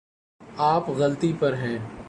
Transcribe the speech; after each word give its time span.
آپ 0.63 0.89
غلطی 0.89 1.31
پر 1.39 1.53
ہیں 1.53 1.77